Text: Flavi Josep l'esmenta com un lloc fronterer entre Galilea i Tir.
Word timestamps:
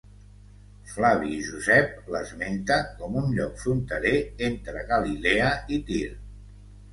Flavi 0.93 1.35
Josep 1.49 2.07
l'esmenta 2.15 2.77
com 3.03 3.19
un 3.21 3.29
lloc 3.41 3.61
fronterer 3.65 4.15
entre 4.49 4.83
Galilea 4.89 5.53
i 5.77 5.81
Tir. 5.93 6.09